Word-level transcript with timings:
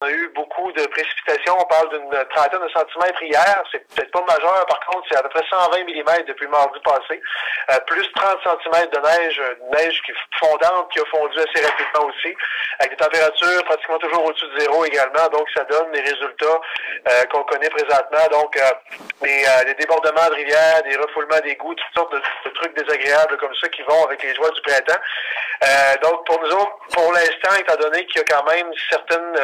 On 0.00 0.06
a 0.06 0.10
eu 0.10 0.28
beaucoup 0.28 0.70
de 0.70 0.86
précipitations. 0.86 1.56
On 1.58 1.64
parle 1.64 1.88
d'une 1.90 2.24
trentaine 2.32 2.62
de 2.62 2.68
centimètres 2.68 3.20
hier. 3.20 3.64
C'est 3.72 3.84
peut-être 3.88 4.12
pas 4.12 4.24
majeur. 4.28 4.64
Par 4.66 4.78
contre, 4.86 5.08
c'est 5.10 5.16
à 5.16 5.22
peu 5.24 5.28
près 5.30 5.42
120 5.50 5.76
mm 5.76 6.24
depuis 6.24 6.46
mardi 6.46 6.78
passé. 6.84 7.20
Euh, 7.70 7.80
plus 7.80 8.08
30 8.12 8.38
cm 8.44 8.90
de 8.90 8.98
neige, 9.00 9.42
neige 9.76 10.00
qui 10.06 10.12
fondante, 10.38 10.88
qui 10.92 11.00
a 11.00 11.04
fondu 11.06 11.36
assez 11.38 11.66
rapidement 11.66 12.06
aussi, 12.08 12.32
avec 12.78 12.92
des 12.92 13.04
températures 13.04 13.64
pratiquement 13.64 13.98
toujours 13.98 14.24
au-dessus 14.26 14.46
de 14.46 14.60
zéro 14.60 14.84
également. 14.84 15.26
Donc, 15.32 15.48
ça 15.52 15.64
donne 15.64 15.90
les 15.92 16.02
résultats 16.02 16.60
euh, 17.08 17.24
qu'on 17.32 17.42
connaît 17.42 17.70
présentement. 17.70 18.26
Donc, 18.30 18.56
euh, 18.56 18.70
des, 19.20 19.44
des, 19.66 19.74
débordements 19.74 20.28
de 20.30 20.34
rivières, 20.34 20.80
des 20.84 20.96
refoulements 20.96 21.40
d'égouts, 21.42 21.74
toutes 21.74 21.94
sortes 21.96 22.12
de, 22.14 22.50
trucs 22.50 22.76
désagréables 22.76 23.36
comme 23.38 23.54
ça 23.60 23.68
qui 23.68 23.82
vont 23.82 24.04
avec 24.04 24.22
les 24.22 24.34
joies 24.36 24.50
du 24.50 24.62
printemps. 24.62 25.02
donc, 26.02 26.24
pour 26.24 26.40
nous 26.40 26.50
autres, 26.50 26.78
pour 26.92 27.12
l'instant, 27.12 27.54
étant 27.58 27.76
donné 27.76 28.06
qu'il 28.06 28.18
y 28.18 28.20
a 28.20 28.36
quand 28.36 28.44
même 28.44 28.70
certaines 28.88 29.36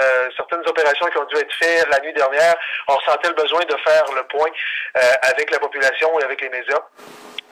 certaines 0.48 0.68
opérations 0.68 1.06
qui 1.06 1.18
ont 1.18 1.24
dû 1.24 1.36
être 1.36 1.54
faites 1.54 1.86
la 1.90 2.00
nuit 2.00 2.12
dernière, 2.12 2.54
on 2.88 2.98
sentait 3.00 3.28
le 3.28 3.34
besoin 3.34 3.60
de 3.60 3.76
faire 3.86 4.04
le 4.14 4.22
point 4.24 4.48
euh, 4.96 5.00
avec 5.22 5.50
la 5.50 5.58
population 5.58 6.18
et 6.20 6.24
avec 6.24 6.40
les 6.40 6.48
médias. 6.48 6.80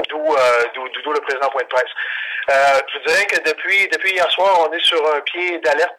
D'où, 0.09 0.19
euh, 0.19 0.65
d'où, 0.75 1.13
le 1.13 1.21
président 1.21 1.49
point 1.49 1.63
de 1.63 1.69
presse. 1.69 1.91
Euh, 2.51 2.81
je 2.93 2.99
dirais 3.07 3.25
que 3.27 3.41
depuis, 3.49 3.89
depuis 3.89 4.13
hier 4.13 4.31
soir, 4.31 4.67
on 4.69 4.73
est 4.73 4.85
sur 4.85 5.01
un 5.15 5.21
pied 5.21 5.59
d'alerte. 5.61 5.95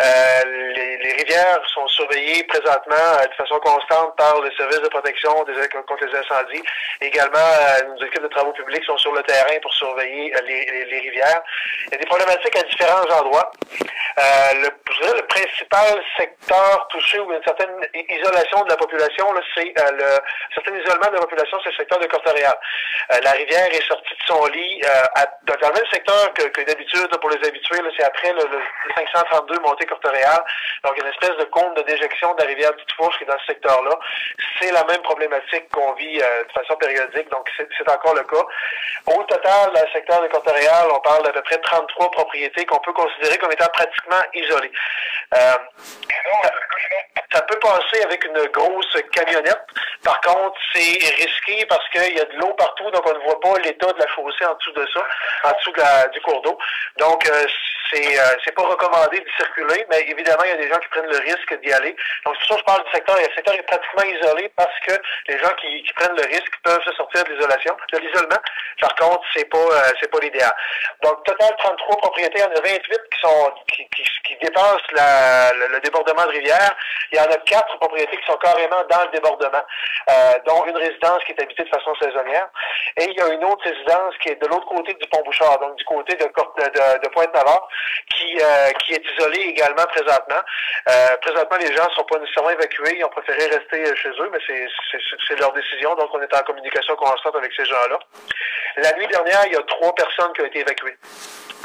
Euh, 0.00 0.72
les, 0.76 0.96
les, 0.96 1.12
rivières 1.12 1.60
sont 1.74 1.86
surveillées 1.88 2.42
présentement 2.44 2.96
euh, 3.20 3.26
de 3.26 3.34
façon 3.34 3.58
constante 3.60 4.16
par 4.16 4.40
le 4.40 4.50
service 4.52 4.80
de 4.80 4.88
protection 4.88 5.44
des, 5.44 5.68
contre 5.68 6.06
les 6.06 6.16
incendies. 6.16 6.62
Également, 7.02 7.36
euh, 7.36 7.84
nos 7.88 8.06
équipes 8.06 8.22
de 8.22 8.28
travaux 8.28 8.52
publics 8.52 8.84
sont 8.84 8.96
sur 8.96 9.12
le 9.12 9.22
terrain 9.24 9.58
pour 9.60 9.74
surveiller 9.74 10.32
les, 10.46 10.64
les, 10.64 10.84
les 10.86 11.00
rivières. 11.00 11.42
Il 11.86 11.92
y 11.92 11.94
a 11.96 11.98
des 11.98 12.06
problématiques 12.06 12.56
à 12.56 12.62
différents 12.62 13.20
endroits. 13.20 13.50
le, 14.54 14.68
je 14.90 15.00
dirais 15.02 15.16
le 15.20 15.26
principal 15.26 16.02
secteur 16.16 16.88
touché 16.88 17.18
ou 17.18 17.32
une 17.32 17.42
certaine 17.44 17.76
isolation 18.08 18.64
de 18.64 18.70
la 18.70 18.76
population, 18.76 19.26
c'est 19.54 19.74
le 19.76 20.18
certain 20.54 20.76
isolement 20.76 21.08
de 21.08 21.14
la 21.14 21.20
population, 21.20 21.58
c'est 21.62 21.70
le 21.70 21.76
secteur 21.76 21.98
de 21.98 22.06
Cortaréal. 22.06 22.56
la 23.22 23.32
rivière 23.32 23.68
est 23.70 23.86
sortie 23.86 24.14
de 24.14 24.24
son 24.26 24.46
lit 24.46 24.80
à, 25.14 25.26
dans 25.44 25.68
le 25.68 25.74
même 25.74 25.90
secteur 25.92 26.32
que, 26.34 26.44
que 26.44 26.62
d'habitude 26.62 27.08
pour 27.20 27.30
les 27.30 27.46
habitués. 27.46 27.78
C'est 27.96 28.04
après 28.04 28.32
le, 28.32 28.44
le 28.50 28.60
532 28.94 29.60
montée 29.60 29.86
Donc, 30.84 30.96
une 31.00 31.08
espèce 31.08 31.36
de 31.36 31.44
compte 31.44 31.76
de 31.76 31.82
déjection 31.82 32.34
de 32.34 32.42
la 32.42 32.46
rivière 32.46 32.72
Petite 32.72 32.92
Fourche 32.92 33.16
qui 33.18 33.24
est 33.24 33.26
dans 33.26 33.38
ce 33.38 33.46
secteur-là. 33.46 33.98
C'est 34.60 34.72
la 34.72 34.84
même 34.84 35.02
problématique 35.02 35.68
qu'on 35.70 35.92
vit 35.94 36.20
euh, 36.20 36.44
de 36.44 36.52
façon 36.52 36.76
périodique. 36.76 37.28
Donc, 37.30 37.48
c'est 37.56 37.88
encore 37.88 38.14
le 38.14 38.22
cas. 38.24 38.44
Au 39.06 39.22
total, 39.24 39.72
dans 39.74 39.82
le 39.82 39.92
secteur 39.92 40.22
de 40.22 40.28
Corte-Réal, 40.28 40.88
on 40.92 41.00
parle 41.00 41.24
d'à 41.24 41.32
peu 41.32 41.42
près 41.42 41.58
33 41.58 42.10
propriétés 42.10 42.64
qu'on 42.66 42.78
peut 42.78 42.92
considérer 42.92 43.38
comme 43.38 43.52
étant 43.52 43.68
pratiquement 43.72 44.22
isolées. 44.34 44.72
Euh, 45.34 45.54
ça 47.32 47.42
peut 47.42 47.58
passer 47.60 48.02
avec 48.02 48.24
une 48.24 48.44
grosse 48.48 48.96
camionnette. 49.12 49.62
Par 50.02 50.20
contre, 50.20 50.58
c'est 50.74 50.98
risqué 51.16 51.64
parce 51.66 51.86
qu'il 51.90 52.16
y 52.16 52.20
a 52.20 52.24
de 52.24 52.36
l'eau 52.38 52.52
partout, 52.54 52.90
donc 52.90 53.06
on 53.06 53.14
ne 53.14 53.24
voit 53.24 53.40
pas 53.40 53.58
l'état 53.60 53.92
de 53.92 53.98
la 53.98 54.08
chaussée 54.08 54.44
en 54.46 54.54
dessous 54.54 54.72
de 54.72 54.86
ça, 54.92 55.06
en 55.44 55.52
dessous 55.52 55.72
du 56.12 56.20
cours 56.22 56.42
d'eau. 56.42 56.58
Donc, 56.98 57.28
euh, 57.28 57.46
c'est 57.92 58.54
pas 58.54 58.62
recommandé 58.62 59.20
de 59.20 59.30
circuler, 59.36 59.69
mais 59.90 60.00
évidemment, 60.08 60.42
il 60.44 60.50
y 60.50 60.52
a 60.52 60.56
des 60.56 60.68
gens 60.68 60.78
qui 60.78 60.88
prennent 60.88 61.10
le 61.10 61.18
risque 61.18 61.60
d'y 61.60 61.72
aller. 61.72 61.94
Donc, 62.24 62.36
c'est 62.40 62.48
pour 62.48 62.48
ça 62.48 62.54
que 62.54 62.60
je 62.60 62.64
parle 62.64 62.84
du 62.84 62.90
secteur. 62.92 63.16
Le 63.16 63.34
secteur 63.34 63.54
est 63.54 63.62
pratiquement 63.62 64.02
isolé 64.02 64.52
parce 64.56 64.78
que 64.86 64.94
les 65.28 65.38
gens 65.38 65.52
qui, 65.60 65.82
prennent 65.94 66.16
le 66.16 66.26
risque 66.26 66.52
peuvent 66.62 66.82
se 66.84 66.92
sortir 66.94 67.24
de 67.24 67.30
l'isolation, 67.30 67.76
de 67.92 67.98
l'isolement. 67.98 68.40
Par 68.80 68.94
contre, 68.96 69.22
c'est 69.34 69.48
pas 69.48 69.58
euh, 69.58 69.92
c'est 70.00 70.10
pas 70.10 70.18
l'idéal. 70.20 70.52
Donc, 71.02 71.24
total 71.24 71.54
33 71.58 71.96
propriétés, 71.98 72.38
il 72.38 72.40
y 72.40 72.44
en 72.44 72.50
a 72.50 72.60
28 72.60 72.80
qui 72.80 73.20
sont 73.20 73.54
qui, 73.72 73.88
qui, 74.24 74.36
dépassent 74.40 74.90
le, 74.92 75.80
débordement 75.80 76.24
de 76.24 76.30
rivière. 76.30 76.74
Il 77.12 77.18
y 77.18 77.20
en 77.20 77.30
a 77.30 77.36
quatre 77.38 77.78
propriétés 77.78 78.16
qui 78.16 78.26
sont 78.26 78.38
carrément 78.38 78.82
dans 78.88 79.02
le 79.04 79.10
débordement, 79.10 79.62
euh, 80.08 80.32
dont 80.46 80.64
une 80.66 80.76
résidence 80.76 81.22
qui 81.24 81.32
est 81.32 81.42
habitée 81.42 81.64
de 81.64 81.68
façon 81.68 81.94
saisonnière. 82.00 82.48
Et 82.96 83.04
il 83.04 83.14
y 83.16 83.20
a 83.20 83.28
une 83.28 83.44
autre 83.44 83.64
résidence 83.64 84.14
qui 84.22 84.28
est 84.30 84.40
de 84.40 84.46
l'autre 84.46 84.66
côté 84.66 84.94
du 84.94 85.06
pont 85.08 85.22
Bouchard, 85.24 85.58
donc 85.58 85.76
du 85.76 85.84
côté 85.84 86.16
de 86.16 87.08
Pointe-Navarre, 87.08 87.68
qui, 88.14 88.38
euh, 88.40 88.70
qui 88.80 88.94
est 88.94 89.04
isolée 89.04 89.54
présentement. 89.86 90.42
Euh, 90.88 91.16
présentement, 91.18 91.58
les 91.58 91.74
gens 91.74 91.84
ne 91.84 91.94
sont 91.94 92.04
pas 92.04 92.18
nécessairement 92.18 92.50
évacués, 92.50 92.96
ils 92.98 93.04
ont 93.04 93.08
préféré 93.08 93.46
rester 93.46 93.96
chez 93.96 94.08
eux, 94.08 94.30
mais 94.32 94.38
c'est 94.46 95.38
leur 95.38 95.52
décision, 95.52 95.94
donc 95.94 96.10
on 96.14 96.20
est 96.20 96.34
en 96.34 96.42
communication 96.42 96.96
constante 96.96 97.36
avec 97.36 97.52
ces 97.54 97.64
gens-là. 97.64 97.98
La 98.76 98.92
nuit 98.92 99.06
dernière, 99.08 99.46
il 99.46 99.52
y 99.52 99.56
a 99.56 99.62
trois 99.62 99.94
personnes 99.94 100.32
qui 100.34 100.42
ont 100.42 100.46
été 100.46 100.60
évacuées 100.60 100.96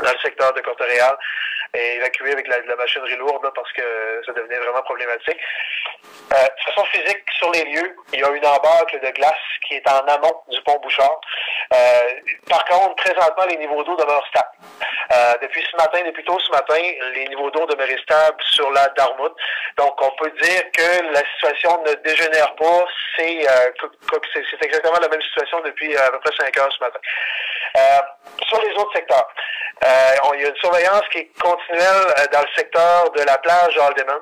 dans 0.04 0.12
le 0.12 0.20
secteur 0.20 0.54
de 0.54 0.62
Corte-Réal 0.62 1.16
et 1.74 1.96
évacuées 1.96 2.32
avec 2.32 2.48
la, 2.48 2.60
la 2.62 2.76
machinerie 2.76 3.18
lourde 3.18 3.50
parce 3.54 3.72
que 3.74 4.22
ça 4.26 4.34
devenait 4.34 4.58
vraiment 4.58 4.82
problématique. 4.82 5.40
Euh, 6.34 6.36
de 6.36 6.72
façon 6.72 6.86
physique, 6.86 7.24
sur 7.38 7.52
les 7.52 7.64
lieux, 7.66 7.96
il 8.14 8.20
y 8.20 8.24
a 8.24 8.30
une 8.30 8.46
embâcle 8.46 9.00
de 9.00 9.12
glace 9.12 9.34
qui 9.68 9.76
est 9.76 9.90
en 9.90 10.00
amont 10.08 10.42
du 10.50 10.62
pont 10.62 10.80
Bouchard. 10.82 11.20
Euh, 11.74 12.02
par 12.50 12.66
contre, 12.66 12.96
présentement, 12.96 13.46
les 13.50 13.58
niveaux 13.58 13.84
d'eau 13.84 13.96
demeurent 13.96 14.26
stables. 14.28 14.48
Euh, 15.14 15.34
depuis 15.42 15.64
ce 15.70 15.76
matin, 15.78 16.00
depuis 16.06 16.24
tôt 16.24 16.40
ce 16.40 16.52
matin, 16.52 16.82
les 17.14 17.28
niveaux 17.28 17.52
d'eau 17.52 17.66
demeurent 17.66 18.00
stables 18.02 18.42
sur 18.52 18.72
la 18.72 18.88
Darmout. 18.98 19.34
Donc, 19.78 20.02
on 20.02 20.12
peut 20.22 20.32
dire 20.42 20.64
que 20.72 21.14
la 21.14 21.22
situation 21.36 21.84
ne 21.84 21.94
dégénère 22.04 22.56
pas. 22.56 22.86
C'est 23.18 23.46
c'est 24.34 24.66
exactement 24.66 25.00
la 25.00 25.08
même 25.08 25.22
situation 25.22 25.62
depuis 25.62 25.96
à 25.96 26.10
peu 26.12 26.20
près 26.20 26.32
5 26.38 26.58
heures 26.60 26.74
ce 26.74 26.84
matin. 26.84 27.00
sur 28.48 28.62
les 28.62 28.72
autres 28.74 28.94
secteurs, 28.94 29.28
il 29.82 30.42
y 30.42 30.46
a 30.46 30.50
une 30.50 30.56
surveillance 30.58 31.04
qui 31.12 31.20
est 31.20 31.32
continuelle 31.40 32.06
dans 32.32 32.42
le 32.42 32.48
secteur 32.56 33.12
de 33.12 33.22
la 33.24 33.38
plage 33.38 33.78
Aldeman, 33.78 34.22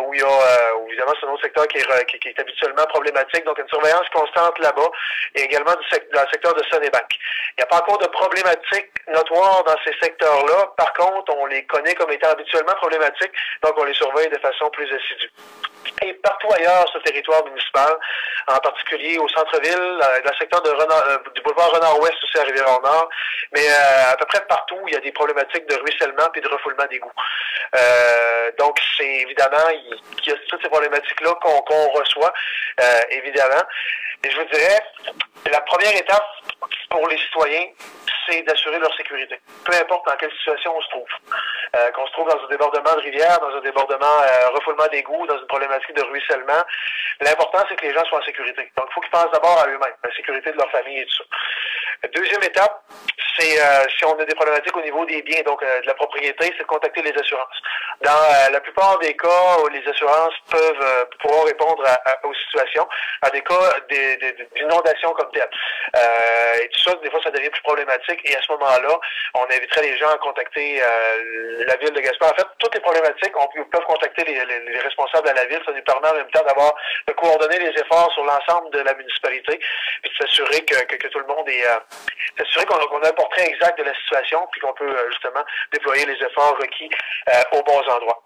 où 0.00 0.14
il 0.14 0.20
y 0.20 0.22
a, 0.22 0.76
où 0.76 0.88
évidemment, 0.88 1.12
c'est 1.18 1.26
un 1.26 1.30
autre 1.30 1.42
secteur 1.42 1.66
qui 1.68 1.78
est, 1.78 2.20
qui, 2.20 2.28
est, 2.28 2.40
habituellement 2.40 2.84
problématique, 2.86 3.44
donc 3.44 3.58
une 3.58 3.68
surveillance 3.68 4.08
constante 4.12 4.58
là-bas, 4.58 4.90
et 5.34 5.42
également 5.42 5.72
dans 5.72 6.22
le 6.22 6.28
secteur 6.30 6.54
de 6.54 6.62
Sonnebank. 6.70 7.08
Il 7.56 7.60
n'y 7.60 7.64
a 7.64 7.66
pas 7.66 7.78
encore 7.78 7.98
de 7.98 8.06
problématiques 8.08 8.92
notoires 9.08 9.64
dans 9.64 9.76
ces 9.84 9.94
secteurs-là. 10.00 10.72
Par 10.76 10.92
contre, 10.94 11.34
on 11.36 11.46
les 11.46 11.64
connaît 11.66 11.94
comme 11.94 12.10
étant 12.10 12.30
habituellement 12.30 12.74
problématiques, 12.74 13.32
donc 13.62 13.74
on 13.76 13.84
les 13.84 13.94
surveille 13.94 14.28
de 14.28 14.38
façon 14.38 14.68
plus 14.70 14.86
assidue. 14.86 15.30
Et 16.02 16.14
partout 16.14 16.48
ailleurs 16.52 16.88
sur 16.88 16.98
le 16.98 17.04
territoire 17.04 17.44
municipal, 17.44 17.94
en 18.46 18.58
particulier 18.58 19.18
au 19.18 19.28
centre-ville, 19.28 19.74
euh, 19.76 20.22
dans 20.24 20.30
le 20.30 20.36
secteur 20.38 20.62
de 20.62 20.70
Renard, 20.70 21.04
euh, 21.08 21.18
du 21.34 21.42
boulevard 21.42 21.70
Renard-Ouest 21.72 22.16
aussi 22.24 22.38
à 22.38 22.42
Rivière-Nord, 22.44 23.08
mais 23.52 23.68
euh, 23.68 24.12
à 24.12 24.16
peu 24.16 24.24
près 24.26 24.40
partout, 24.46 24.78
il 24.86 24.94
y 24.94 24.96
a 24.96 25.00
des 25.00 25.12
problématiques 25.12 25.68
de 25.68 25.74
ruissellement 25.76 26.28
et 26.34 26.40
de 26.40 26.48
refoulement 26.48 26.86
d'égouts. 26.90 27.12
Euh, 27.76 28.50
donc, 28.58 28.80
c'est 28.96 29.04
évidemment, 29.04 29.68
il, 29.72 30.26
y 30.26 30.32
a 30.32 30.36
toutes 30.48 30.62
ces 30.62 30.68
problématiques-là 30.70 31.34
qu'on 31.40 31.88
reçoit, 31.90 32.32
évidemment. 33.10 33.62
Et 34.22 34.30
je 34.30 34.36
vous 34.36 34.48
dirais, 34.52 34.80
la 35.50 35.60
première 35.62 35.96
étape 35.96 36.26
pour 36.90 37.08
les 37.08 37.16
citoyens, 37.18 37.66
c'est 38.28 38.42
d'assurer 38.42 38.78
leur 38.78 38.94
sécurité, 38.96 39.40
peu 39.64 39.74
importe 39.74 40.06
dans 40.06 40.16
quelle 40.16 40.32
situation 40.32 40.76
on 40.76 40.80
se 40.82 40.88
trouve. 40.90 41.08
Euh, 41.76 41.90
qu'on 41.92 42.06
se 42.06 42.12
trouve 42.12 42.28
dans 42.28 42.44
un 42.44 42.48
débordement 42.48 42.94
de 42.96 43.00
rivière, 43.00 43.38
dans 43.40 43.56
un 43.56 43.60
débordement 43.60 44.20
euh, 44.22 44.48
refoulement 44.50 44.86
d'égouts, 44.88 45.26
dans 45.26 45.38
une 45.38 45.46
problématique 45.46 45.94
de 45.94 46.02
ruissellement, 46.02 46.62
l'important 47.20 47.64
c'est 47.68 47.76
que 47.76 47.86
les 47.86 47.94
gens 47.94 48.04
soient 48.06 48.18
en 48.18 48.24
sécurité. 48.24 48.70
Donc 48.76 48.86
il 48.90 48.92
faut 48.92 49.00
qu'ils 49.00 49.10
pensent 49.10 49.30
d'abord 49.32 49.58
à 49.58 49.66
eux-mêmes, 49.68 49.94
la 50.02 50.14
sécurité 50.14 50.52
de 50.52 50.58
leur 50.58 50.70
famille 50.70 50.98
et 50.98 51.06
tout 51.06 51.16
ça. 51.18 51.24
Deuxième 52.08 52.42
étape, 52.42 52.82
c'est 53.38 53.60
euh, 53.60 53.84
si 53.96 54.04
on 54.06 54.18
a 54.18 54.24
des 54.24 54.34
problématiques 54.34 54.76
au 54.76 54.80
niveau 54.80 55.04
des 55.04 55.22
biens, 55.22 55.42
donc 55.44 55.62
euh, 55.62 55.80
de 55.82 55.86
la 55.86 55.94
propriété, 55.94 56.46
c'est 56.56 56.62
de 56.62 56.64
contacter 56.64 57.02
les 57.02 57.12
assurances. 57.12 57.60
Dans 58.02 58.10
euh, 58.10 58.50
la 58.52 58.60
plupart 58.60 58.98
des 59.00 59.14
cas 59.16 59.58
où 59.62 59.68
les 59.68 59.86
assurances 59.86 60.34
peuvent 60.50 61.06
pouvoir 61.20 61.44
répondre 61.44 61.84
à, 61.86 62.26
aux 62.26 62.34
situations, 62.34 62.88
à 63.22 63.30
des 63.30 63.42
cas 63.42 63.74
d'inondation 63.90 65.10
comme 65.12 65.30
telle. 65.32 65.50
et 66.62 66.68
tout 66.68 66.80
ça, 66.80 66.94
des 67.02 67.10
fois, 67.10 67.20
ça 67.22 67.30
devient 67.30 67.50
plus 67.50 67.62
problématique. 67.62 68.20
Et 68.24 68.34
à 68.34 68.40
ce 68.42 68.52
moment-là, 68.52 68.98
on 69.34 69.44
inviterait 69.44 69.82
les 69.82 69.98
gens 69.98 70.08
à 70.08 70.18
contacter 70.18 70.80
la 70.80 71.76
ville 71.76 71.92
de 71.92 72.00
Gaspard. 72.00 72.32
En 72.32 72.36
fait, 72.36 72.46
toutes 72.58 72.74
les 72.74 72.80
problématiques, 72.80 73.36
on 73.36 73.46
peut, 73.48 73.64
peuvent 73.70 73.84
contacter 73.86 74.24
les, 74.24 74.44
les, 74.44 74.78
responsables 74.80 75.28
à 75.28 75.34
la 75.34 75.44
ville. 75.46 75.60
Ça 75.66 75.72
nous 75.72 75.82
permet 75.82 76.08
en 76.08 76.14
même 76.14 76.30
temps 76.30 76.44
d'avoir 76.46 76.74
de 77.06 77.12
coordonner 77.12 77.58
les 77.58 77.80
efforts 77.80 78.10
sur 78.12 78.24
l'ensemble 78.24 78.70
de 78.70 78.80
la 78.80 78.94
municipalité, 78.94 79.60
puis 80.02 80.10
de 80.10 80.24
s'assurer 80.24 80.64
que, 80.64 80.82
que, 80.84 80.96
que, 80.96 81.08
tout 81.08 81.18
le 81.18 81.26
monde 81.26 81.48
est 81.48 81.66
s'assurer 82.36 82.66
qu'on 82.66 82.76
a 82.76 83.08
un 83.08 83.12
portrait 83.12 83.46
exact 83.46 83.78
de 83.78 83.84
la 83.84 83.94
situation, 83.94 84.46
puis 84.52 84.60
qu'on 84.60 84.72
peut 84.72 84.90
euh, 84.90 85.10
justement 85.10 85.44
déployer 85.72 86.06
les 86.06 86.24
efforts 86.24 86.56
requis 86.58 86.90
euh, 87.28 87.42
aux 87.52 87.62
bons 87.62 87.82
endroits. 87.88 88.22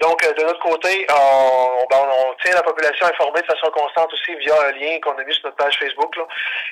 Donc, 0.00 0.24
euh, 0.24 0.32
de 0.32 0.42
notre 0.42 0.60
côté, 0.60 1.06
on, 1.10 1.86
ben, 1.90 1.98
on, 1.98 2.34
tient 2.42 2.54
la 2.54 2.62
population 2.62 3.06
informée 3.06 3.40
de 3.40 3.46
façon 3.46 3.70
constante 3.70 4.12
aussi 4.12 4.34
via 4.36 4.54
un 4.68 4.72
lien 4.72 4.98
qu'on 5.00 5.16
a 5.16 5.24
mis 5.24 5.34
sur 5.34 5.44
notre 5.44 5.56
page 5.56 5.78
Facebook. 5.78 6.16
Là, 6.16 6.26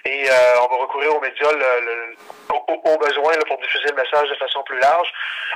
et 0.04 0.28
on 0.60 0.66
va 0.66 0.76
recourir 0.82 1.16
aux 1.16 1.20
médias 1.20 1.52
le, 1.52 2.16
au, 2.50 2.98
besoin 2.98 3.32
pour 3.46 3.58
diffuser 3.58 3.88
le 3.88 4.02
message 4.02 4.28
de 4.28 4.34
façon 4.36 4.62
plus 4.64 4.78
large. 4.78 5.08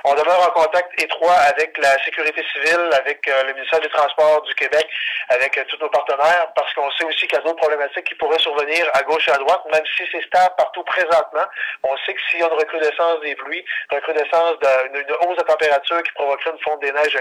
On 0.04 0.14
demeure 0.14 0.42
en 0.48 0.62
contact 0.62 1.00
étroit 1.02 1.34
avec 1.34 1.76
la 1.78 2.02
sécurité 2.04 2.44
civile, 2.52 2.90
avec 2.92 3.26
le 3.26 3.52
ministère 3.54 3.80
du 3.80 3.88
Transport 3.88 4.42
du 4.42 4.54
Québec, 4.54 4.86
avec 5.28 5.58
tous 5.68 5.78
nos 5.80 5.88
partenaires, 5.90 6.48
parce 6.54 6.72
qu'on 6.74 6.90
sait 6.92 7.04
aussi 7.04 7.26
qu'il 7.26 7.36
y 7.36 7.40
a 7.40 7.42
d'autres 7.42 7.56
problématiques 7.56 8.04
qui 8.04 8.14
pourraient 8.14 8.38
survenir 8.38 8.88
à 8.94 9.02
gauche 9.02 9.28
et 9.28 9.32
à 9.32 9.38
droite, 9.38 9.62
même 9.72 9.84
si 9.96 10.04
c'est 10.12 10.22
stable 10.24 10.54
partout 10.56 10.84
présentement. 10.84 11.46
On 11.82 11.96
sait 11.98 12.14
que 12.14 12.20
s'il 12.30 12.40
y 12.40 12.42
a 12.42 12.46
une 12.46 12.58
recrudescence 12.58 13.20
des 13.20 13.34
pluies, 13.34 13.64
recrudescence 13.90 14.58
d'une 14.60 15.12
hausse 15.20 15.36
de 15.36 15.42
température 15.42 16.02
qui 16.02 16.12
provoquerait 16.12 16.50
une 16.50 16.62
fonte 16.62 16.80
des 16.80 16.92
neiges 16.92 17.16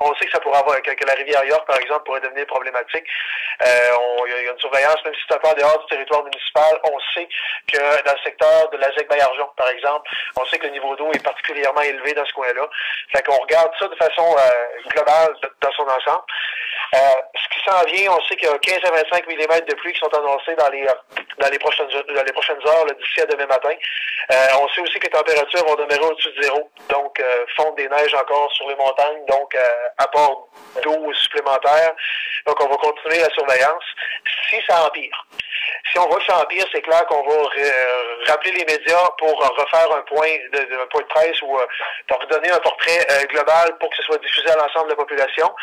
On 0.00 0.14
sait 0.14 0.26
que 0.26 0.32
ça 0.32 0.40
pourrait 0.40 0.58
avoir, 0.58 0.80
que, 0.82 1.06
la 1.06 1.14
rivière 1.14 1.44
York, 1.44 1.66
par 1.66 1.78
exemple, 1.78 2.04
pourrait 2.04 2.20
devenir 2.20 2.46
problématique. 2.46 3.04
Euh, 3.62 4.26
il 4.26 4.44
y 4.44 4.48
a 4.48 4.52
une 4.52 4.58
surveillance, 4.58 5.02
même 5.04 5.14
si 5.14 5.20
c'est 5.28 5.34
un 5.34 5.38
peu 5.38 5.48
en 5.48 5.54
dehors 5.54 5.78
du 5.80 5.86
territoire 5.86 6.24
municipal, 6.24 6.78
on 6.84 6.98
sait 7.14 7.28
que 7.72 8.04
dans 8.04 8.12
le 8.12 8.22
secteur 8.22 8.68
de 8.70 8.76
la 8.76 8.92
ZEC 8.92 9.08
Bayarjon, 9.08 9.48
par 9.56 9.68
exemple, 9.70 10.10
on 10.38 10.44
sait 10.46 10.58
que 10.58 10.66
le 10.66 10.72
niveau 10.72 10.94
d'eau 10.96 11.10
est 11.12 11.22
particulièrement 11.22 11.80
élevé 11.80 12.12
dans 12.14 12.24
ce 12.26 12.32
coin-là. 12.34 12.68
Fait 13.14 13.22
qu'on 13.22 13.38
regarde 13.38 13.70
ça 13.78 13.88
de 13.88 13.96
façon 13.96 14.36
euh, 14.36 14.88
globale 14.90 15.34
dans 15.60 15.72
son 15.72 15.84
ensemble. 15.84 16.24
Euh, 16.94 16.98
ce 17.34 17.48
qui 17.48 17.64
s'en 17.64 17.84
vient, 17.84 18.12
on 18.12 18.22
sait 18.26 18.36
qu'il 18.36 18.48
y 18.48 18.52
a 18.52 18.58
15 18.58 18.78
à 18.84 18.90
25 18.90 19.26
mm 19.26 19.60
de 19.66 19.74
pluie 19.74 19.92
qui 19.92 19.98
sont 19.98 20.14
annoncés 20.14 20.54
dans 20.54 20.68
les 20.68 20.86
dans 21.38 21.48
les 21.48 21.58
prochaines 21.58 21.88
dans 21.88 22.22
les 22.22 22.32
prochaines 22.32 22.60
heures 22.66 22.86
d'ici 22.86 23.20
à 23.20 23.26
demain 23.26 23.46
matin. 23.46 23.74
on 24.60 24.68
sait 24.68 24.80
aussi 24.82 24.98
que 24.98 25.06
les 25.06 25.12
températures 25.12 25.66
vont 25.66 25.74
demeurer 25.74 26.04
au-dessus 26.04 26.32
de 26.32 26.42
zéro, 26.42 26.70
donc 26.88 27.20
fondre 27.56 27.74
des 27.74 27.88
neiges 27.88 28.14
encore 28.14 28.50
sur 28.52 28.68
les 28.68 28.76
montagnes, 28.76 29.24
apport 29.98 30.48
d'eau 30.82 31.12
supplémentaire. 31.14 31.92
Donc 32.46 32.56
on 32.62 32.68
va 32.68 32.76
continuer 32.76 33.20
la 33.20 33.30
surveillance. 33.30 33.84
Si 34.48 34.56
ça 34.66 34.86
empire, 34.86 35.26
si 35.90 35.98
on 35.98 36.06
que 36.08 36.24
ça 36.24 36.38
empire, 36.42 36.64
c'est 36.72 36.82
clair 36.82 37.04
qu'on 37.06 37.22
va 37.22 37.34
rappeler 38.26 38.52
les 38.52 38.64
médias 38.64 39.08
pour 39.18 39.38
refaire 39.38 39.92
un 39.92 40.02
point 40.02 40.32
de, 40.52 40.82
un 40.82 40.86
point 40.86 41.02
de 41.02 41.06
presse 41.06 41.40
ou 41.42 41.58
euh, 41.58 41.66
pour 42.08 42.24
donner 42.26 42.50
un 42.50 42.58
portrait 42.58 43.06
euh, 43.10 43.24
global 43.26 43.76
pour 43.78 43.90
que 43.90 43.96
ce 43.96 44.02
soit 44.02 44.18
diffusé 44.18 44.48
à 44.50 44.56
l'ensemble 44.56 44.86
de 44.86 44.90
la 44.90 44.96
population. 44.96 45.54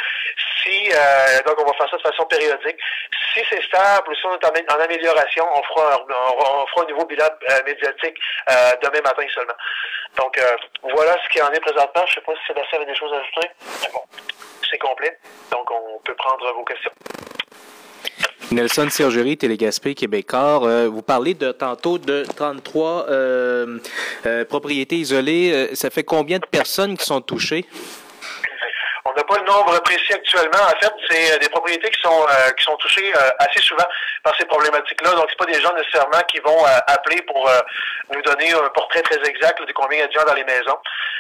Si 0.63 0.91
euh, 0.91 1.41
donc 1.45 1.59
on 1.59 1.65
va 1.65 1.73
faire 1.73 1.89
ça 1.89 1.97
de 1.97 2.01
façon 2.01 2.25
périodique. 2.25 2.77
Si 3.33 3.41
c'est 3.49 3.63
stable 3.63 4.09
ou 4.09 4.15
si 4.15 4.25
on 4.25 4.35
est 4.35 4.71
en, 4.71 4.79
amélioration, 4.79 5.47
on 5.53 5.63
fera 5.63 5.93
un, 5.93 5.97
on, 6.09 6.67
fera 6.67 6.83
un 6.83 6.89
nouveau 6.89 7.05
bilan 7.05 7.29
médiatique 7.65 8.17
demain 8.81 9.01
matin 9.03 9.25
seulement. 9.33 9.57
Donc 10.15 10.39
voilà 10.83 11.15
ce 11.23 11.29
qui 11.29 11.41
en 11.41 11.51
est 11.51 11.59
présentement. 11.59 12.05
Je 12.07 12.13
sais 12.15 12.21
pas 12.21 12.33
si 12.33 12.45
Sébastien 12.47 12.77
avait 12.77 12.91
des 12.91 12.95
choses 12.95 13.11
à 13.13 13.17
ajouter. 13.17 13.49
Bon, 13.91 14.01
c'est 14.69 14.77
complet. 14.77 15.17
Donc 15.51 15.69
on 15.71 15.99
peut 15.99 16.15
prendre 16.15 16.51
vos 16.53 16.63
questions. 16.63 16.91
Nelson 18.53 18.87
Sergerie, 18.89 19.37
Télégaspé 19.37 19.95
Québécois. 19.95 20.65
Euh, 20.65 20.89
vous 20.91 21.01
parlez 21.01 21.33
de 21.33 21.51
tantôt 21.51 21.97
de 21.97 22.23
33 22.35 23.07
euh, 23.09 23.79
euh, 24.25 24.45
propriétés 24.45 24.97
isolées. 24.97 25.69
ça 25.73 25.89
fait 25.89 26.03
combien 26.03 26.39
de 26.39 26.45
personnes 26.45 26.97
qui 26.97 27.05
sont 27.05 27.21
touchées? 27.21 27.65
On 29.13 29.17
n'a 29.17 29.23
pas 29.23 29.37
le 29.37 29.45
nombre 29.45 29.79
précis 29.83 30.13
actuellement. 30.13 30.63
En 30.65 30.79
fait, 30.81 30.93
c'est 31.09 31.39
des 31.39 31.49
propriétés 31.49 31.89
qui 31.91 32.01
sont 32.01 32.25
qui 32.57 32.63
sont 32.63 32.75
touchées 32.77 33.13
assez 33.39 33.61
souvent 33.61 33.85
par 34.23 34.35
ces 34.37 34.45
problématiques-là. 34.45 35.11
Donc, 35.11 35.27
c'est 35.29 35.37
pas 35.37 35.51
des 35.51 35.61
gens 35.61 35.73
nécessairement 35.73 36.21
qui 36.27 36.39
vont 36.39 36.65
appeler 36.87 37.21
pour 37.23 37.49
nous 38.13 38.21
donner 38.23 38.53
un 38.53 38.69
portrait 38.69 39.01
très 39.03 39.21
exact 39.29 39.61
de 39.61 39.71
combien 39.73 39.99
il 39.99 40.01
y 40.01 40.03
a 40.03 40.07
de 40.07 40.13
gens 40.13 40.25
dans 40.25 40.33
les 40.33 40.43
maisons. 40.43 40.77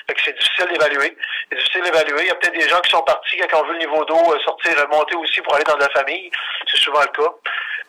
Fait 0.07 0.15
que 0.15 0.21
c'est 0.23 0.37
difficile 0.37 0.67
d'évaluer. 0.71 1.15
C'est 1.49 1.57
difficile 1.57 1.83
d'évaluer. 1.83 2.21
Il 2.21 2.27
y 2.27 2.31
a 2.31 2.35
peut-être 2.35 2.59
des 2.59 2.67
gens 2.67 2.81
qui 2.81 2.89
sont 2.89 3.03
partis 3.03 3.37
quand 3.49 3.61
on 3.61 3.67
veut 3.67 3.73
le 3.73 3.79
niveau 3.79 4.03
d'eau 4.05 4.39
sortir, 4.43 4.75
monter 4.89 5.15
aussi 5.15 5.41
pour 5.41 5.53
aller 5.55 5.63
dans 5.65 5.77
la 5.77 5.89
famille. 5.89 6.31
C'est 6.67 6.79
souvent 6.79 7.01
le 7.01 7.07
cas. 7.07 7.31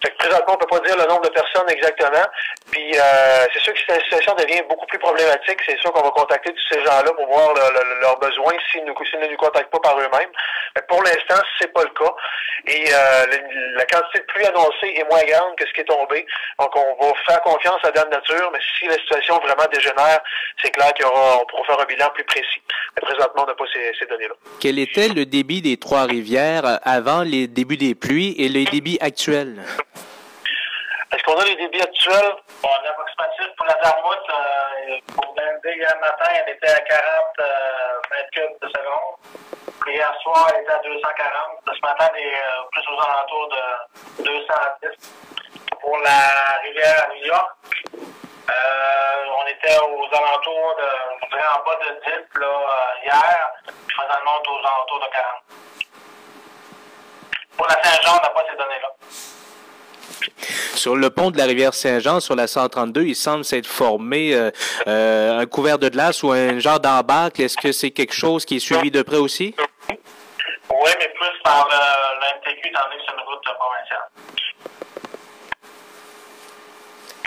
Fait 0.05 0.11
que 0.11 0.17
présentement, 0.19 0.53
on 0.53 0.59
peut 0.59 0.67
pas 0.67 0.87
dire 0.87 0.99
le 0.99 1.07
nombre 1.09 1.23
de 1.23 1.31
personnes 1.31 1.65
exactement. 1.71 2.29
Puis 2.71 2.93
euh, 2.95 3.47
c'est 3.55 3.63
sûr 3.63 3.73
que 3.73 3.79
si 3.79 3.87
la 3.89 4.01
situation 4.01 4.35
devient 4.35 4.61
beaucoup 4.69 4.85
plus 4.85 4.99
problématique, 4.99 5.59
c'est 5.65 5.79
sûr 5.79 5.93
qu'on 5.93 6.03
va 6.03 6.11
contacter 6.11 6.53
tous 6.53 6.75
ces 6.77 6.85
gens-là 6.85 7.11
pour 7.17 7.27
voir 7.27 7.55
leurs 8.03 8.19
besoins 8.19 8.53
s'ils, 8.71 8.85
nous, 8.85 8.93
ne 8.93 9.31
nous 9.31 9.37
contactent 9.39 9.71
pas 9.71 9.81
par 9.81 9.99
eux-mêmes. 9.99 10.29
Mais 10.77 10.83
pour 10.89 11.03
l'instant, 11.03 11.41
c'est 11.59 11.73
pas 11.73 11.85
le 11.85 11.91
cas. 11.97 12.15
Et 12.67 12.85
euh, 12.93 13.27
la 13.77 13.87
quantité 13.87 14.19
de 14.21 14.25
pluie 14.27 14.45
annoncée 14.45 14.93
est 14.95 15.09
moins 15.09 15.25
grande 15.25 15.57
que 15.57 15.67
ce 15.67 15.73
qui 15.73 15.81
est 15.81 15.89
tombé. 15.89 16.27
Donc 16.59 16.77
on 16.77 17.07
va 17.07 17.13
faire 17.27 17.41
confiance 17.41 17.81
à 17.85 17.91
Dame 17.91 18.11
Nature, 18.11 18.51
mais 18.53 18.61
si 18.79 18.87
la 18.87 18.99
situation 18.99 19.39
vraiment 19.39 19.69
dégénère, 19.73 20.21
c'est 20.63 20.71
clair 20.71 20.93
qu'on 21.01 21.47
pourra 21.47 21.65
faire 21.65 21.81
un 21.81 21.87
bilan 21.87 22.11
plus 22.13 22.25
précis. 22.25 22.61
Mais 22.97 23.01
présentement, 23.01 23.45
on 23.45 23.47
n'a 23.47 23.55
pas 23.55 23.65
ces, 23.73 23.93
ces 23.99 24.05
données-là. 24.05 24.35
Quel 24.61 24.79
était 24.79 25.09
le 25.09 25.25
débit 25.25 25.63
des 25.63 25.79
Trois-Rivières 25.79 26.81
avant 26.83 27.23
les 27.23 27.47
débuts 27.49 27.79
des 27.79 27.95
pluies 27.95 28.35
et 28.39 28.51
le 28.51 28.71
débit 28.71 28.99
actuel? 29.01 29.63
Est-ce 31.15 31.23
qu'on 31.23 31.39
a 31.39 31.45
les 31.45 31.55
débits 31.55 31.81
actuels? 31.81 32.35
Bon, 32.61 32.71
l'approximatif 32.83 33.47
pour 33.57 33.67
la 33.67 33.75
Darmoute, 33.75 34.29
euh, 34.31 34.99
pour 35.15 35.33
lundi, 35.37 35.79
hier 35.79 35.97
matin, 36.01 36.29
elle 36.45 36.55
était 36.55 36.67
à 36.69 36.81
40 36.81 37.03
euh, 37.39 37.45
mètres 38.11 38.31
cubes 38.33 38.59
de 38.61 38.67
seconde. 38.67 39.15
hier 39.87 40.13
soir, 40.23 40.51
elle 40.53 40.63
était 40.63 40.73
à 40.73 40.79
240. 40.83 41.61
Ce 41.73 41.81
matin, 41.87 42.11
elle 42.17 42.21
est 42.21 42.35
euh, 42.35 42.67
plus 42.73 42.83
aux 42.91 43.01
alentours 43.01 43.49
de 43.49 44.25
210. 44.25 45.13
Pour 45.81 45.99
la 45.99 46.59
rivière 46.65 47.07
New 47.15 47.27
York, 47.27 47.57
euh, 48.51 49.39
on 49.39 49.47
était 49.47 49.79
aux 49.79 50.09
alentours 50.17 50.75
de, 50.81 50.89
je 51.23 51.29
dirais 51.29 51.47
en 51.55 51.63
bas 51.63 51.77
de 51.77 51.91
10 52.11 52.41
là, 52.41 52.55
hier, 53.05 53.53
puis 53.69 53.97
présentement, 53.97 54.43
aux 54.51 54.67
alentours 54.67 54.99
de 54.99 55.11
40. 55.13 55.25
Pour 57.57 57.67
la 57.69 57.83
Saint-Jean, 57.85 58.19
on 58.19 58.21
n'a 58.21 58.31
pas 58.31 58.45
ces 58.51 58.57
données-là. 58.57 59.34
Sur 60.75 60.97
le 60.97 61.11
pont 61.11 61.31
de 61.31 61.39
la 61.39 61.45
rivière 61.45 61.75
Saint-Jean, 61.75 62.21
sur 62.21 62.35
la 62.35 62.47
132, 62.47 63.03
il 63.03 63.17
semble 63.17 63.45
s'être 63.45 63.67
formé 63.67 64.35
euh, 64.35 64.51
euh, 64.87 65.39
un 65.41 65.47
couvert 65.47 65.79
de 65.79 65.89
glace 65.89 66.23
ou 66.23 66.31
un 66.31 66.59
genre 66.59 66.81
d'embarque. 66.81 67.41
Est-ce 67.41 67.57
que 67.57 67.73
c'est 67.73 67.91
quelque 67.91 68.15
chose 68.15 68.45
qui 68.45 68.57
est 68.57 68.61
suivi 68.61 68.91
de 68.91 69.03
près 69.03 69.17
aussi? 69.17 69.55
Oui, 69.91 70.91
mais 70.99 71.09
plus 71.09 71.43
par 71.43 71.69
l'MTQ, 71.69 72.69
étant 72.69 72.81
donné 72.85 72.97
que 72.97 73.03
c'est 73.07 73.15
une 73.15 73.21
route 73.21 73.43
provinciale. 73.59 74.09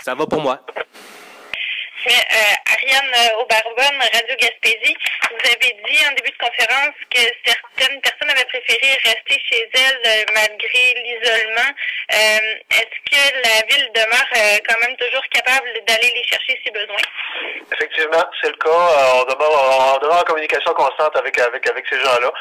Ça 0.04 0.14
va 0.14 0.26
pour 0.26 0.40
moi. 0.40 0.60
Euh, 2.06 2.12
Ariane 2.72 3.32
Aubarbonne, 3.40 4.00
Radio 4.00 4.36
Gaspésie, 4.36 4.96
vous 5.30 5.50
avez 5.50 5.76
dit 5.84 6.06
en 6.06 6.14
début 6.14 6.30
de 6.30 6.38
conférence 6.38 6.94
que 7.10 7.20
certaines 7.44 8.00
personnes 8.00 8.30
avaient 8.30 8.46
préféré 8.46 8.98
rester 9.04 9.42
chez 9.50 9.68
elles 9.74 10.02
euh, 10.06 10.24
malgré 10.32 10.94
l'isolement. 11.02 11.74
Euh, 12.10 12.54
est-ce 12.70 12.98
que 13.04 13.22
la 13.44 13.66
ville 13.68 13.92
demeure 13.92 14.62
quand 14.66 14.78
même 14.80 14.96
toujours 14.96 15.24
capable 15.30 15.68
d'aller 15.86 16.10
les 16.14 16.24
chercher 16.24 16.58
si 16.64 16.70
besoin? 16.70 16.96
Effectivement, 17.70 18.24
c'est 18.40 18.48
le 18.48 18.56
cas. 18.56 18.70
on, 19.14 19.24
demeure, 19.24 19.94
on 19.94 19.98
demeure 19.98 20.20
en 20.20 20.24
communication 20.24 20.72
constante 20.72 21.16
avec, 21.16 21.38
avec, 21.38 21.68
avec 21.68 21.86
ces 21.86 22.00
gens-là. 22.00 22.32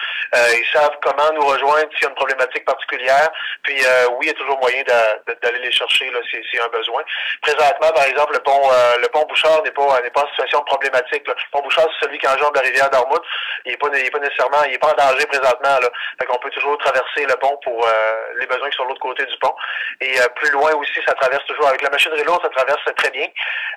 ils 0.54 0.68
savent 0.72 0.98
comment 1.04 1.32
nous 1.34 1.46
rejoindre 1.46 1.90
s'il 1.94 2.04
y 2.04 2.06
a 2.06 2.10
une 2.10 2.16
problématique 2.16 2.64
particulière. 2.64 3.30
Puis 3.64 3.76
oui, 4.12 4.18
il 4.22 4.28
y 4.28 4.32
a 4.32 4.34
toujours 4.34 4.58
moyen 4.60 4.84
d'aller 4.84 5.60
les 5.60 5.72
chercher 5.72 6.10
là, 6.12 6.20
s'il 6.30 6.42
y 6.54 6.60
a 6.60 6.66
un 6.66 6.70
besoin. 6.70 7.04
Présentement, 7.42 7.92
par 7.92 8.06
exemple, 8.06 8.34
le 8.34 8.40
pont, 8.40 8.70
le 9.02 9.08
pont 9.10 9.26
Bouchard 9.28 9.64
n'est 9.64 9.72
pas, 9.72 10.02
n'est 10.02 10.10
pas 10.12 10.24
en 10.24 10.30
situation 10.30 10.62
problématique. 10.62 11.28
Là. 11.28 11.36
Pont 11.52 11.62
Bouchard, 11.62 11.88
c'est 12.00 12.06
celui 12.06 12.18
qui 12.20 12.28
enjambe 12.28 12.56
la 12.56 12.62
rivière 12.62 12.90
d'Armouth. 12.90 13.24
Il 13.66 13.72
n'est 13.72 13.78
pas, 13.78 13.88
il 13.94 14.06
est 14.06 14.12
pas 14.12 14.20
nécessairement, 14.20 14.64
il 14.68 14.76
est 14.76 14.78
pas 14.78 14.92
en 14.92 14.96
danger 14.96 15.26
présentement. 15.26 15.80
Là. 15.82 15.90
Fait 16.20 16.26
qu'on 16.26 16.38
peut 16.38 16.50
toujours 16.52 16.78
traverser 16.78 17.26
le 17.26 17.36
pont 17.36 17.58
pour 17.64 17.86
euh, 17.86 18.24
les 18.40 18.48
besoins 18.48 18.70
qui 18.70 18.78
sont 18.78 18.84
de 18.84 18.90
l'autre 18.90 19.02
côté 19.02 19.26
du 19.26 19.38
pont. 19.40 19.56
Et 20.02 20.20
euh, 20.20 20.28
plus 20.36 20.52
loin 20.52 20.74
aussi, 20.76 21.00
ça 21.06 21.14
traverse 21.14 21.46
toujours. 21.46 21.68
Avec 21.68 21.82
la 21.82 21.90
machinerie 21.90 22.24
lourde, 22.24 22.42
ça 22.44 22.50
traverse 22.50 22.84
très 22.96 23.12
bien. 23.12 23.28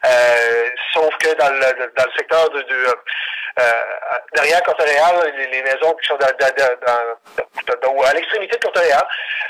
Euh, 0.04 0.70
sauf 0.92 1.14
que 1.18 1.34
dans 1.36 1.50
le, 1.50 1.92
dans 1.96 2.04
le 2.04 2.12
secteur 2.16 2.50
de, 2.50 2.62
de 2.62 2.86
derrière 4.34 4.62
Côte-Réal, 4.62 5.32
les, 5.36 5.62
maisons 5.62 5.92
qui 5.94 6.08
sont 6.08 6.16
dans, 6.16 6.26
dans, 6.26 8.02
à 8.02 8.14
l'extrémité 8.14 8.56
de 8.56 8.64
Côte-Réal, 8.64 9.04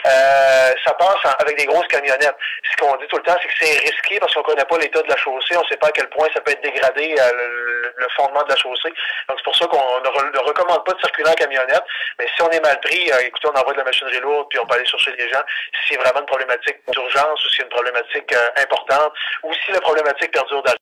ça 0.04 0.92
passe 0.94 1.34
avec 1.38 1.56
des 1.56 1.66
grosses 1.66 1.86
camionnettes. 1.88 2.36
Ce 2.64 2.76
qu'on 2.76 2.96
dit 2.96 3.06
tout 3.08 3.16
le 3.16 3.22
temps, 3.22 3.36
c'est 3.42 3.48
que 3.48 3.54
c'est 3.60 3.78
risqué 3.78 4.18
parce 4.20 4.34
qu'on 4.34 4.42
connaît 4.42 4.64
pas 4.64 4.78
l'état 4.78 5.02
de 5.02 5.08
la 5.08 5.16
chaussée, 5.16 5.56
on 5.56 5.64
sait 5.64 5.76
pas 5.76 5.88
à 5.88 5.92
quel 5.92 6.08
point 6.10 6.28
ça 6.34 6.40
peut 6.40 6.52
être 6.52 6.62
dégradé 6.62 7.14
euh, 7.18 7.92
le, 7.96 8.08
fondement 8.16 8.42
de 8.42 8.48
la 8.48 8.56
chaussée. 8.56 8.92
Donc 9.28 9.38
c'est 9.38 9.44
pour 9.44 9.56
ça 9.56 9.66
qu'on 9.66 10.00
ne, 10.00 10.38
recommande 10.38 10.84
pas 10.84 10.92
de 10.92 11.00
circuler 11.00 11.30
en 11.30 11.34
camionnette. 11.34 11.84
Mais 12.18 12.26
si 12.34 12.42
on 12.42 12.50
est 12.50 12.60
mal 12.60 12.78
pris, 12.80 13.10
euh, 13.12 13.20
écoutez, 13.20 13.48
on 13.48 13.58
envoie 13.58 13.72
de 13.72 13.78
la 13.78 13.84
machinerie 13.84 14.20
lourde, 14.20 14.46
puis 14.50 14.58
on 14.58 14.66
peut 14.66 14.74
aller 14.76 14.86
chercher 14.86 15.12
les 15.16 15.28
gens. 15.28 15.42
Si 15.74 15.94
c'est 15.94 16.00
vraiment 16.00 16.20
une 16.20 16.26
problématique 16.26 16.78
d'urgence 16.88 17.44
ou 17.44 17.48
si 17.48 17.56
c'est 17.56 17.62
une 17.62 17.68
problématique 17.68 18.32
euh, 18.32 18.62
importante, 18.62 19.12
ou 19.44 19.52
si 19.54 19.72
la 19.72 19.80
problématique 19.80 20.32
perdure 20.32 20.62
dans 20.62 20.72